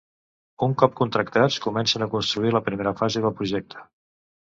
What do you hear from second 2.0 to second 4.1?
a construir la primera fase del projecte.